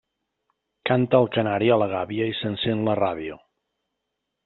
[0.91, 3.41] Canta el canari a la gàbia i s'encén la ràdio.